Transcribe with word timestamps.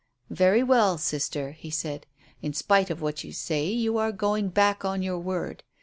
"Very 0.31 0.63
well, 0.63 0.97
sister," 0.97 1.51
he 1.51 1.69
said. 1.69 2.07
"In 2.41 2.53
spite 2.53 2.89
of 2.89 3.03
what 3.03 3.23
you 3.23 3.31
say, 3.31 3.67
you 3.69 3.99
are 3.99 4.11
going 4.11 4.49
back 4.49 4.83
on 4.83 5.03
your 5.03 5.19
word. 5.19 5.61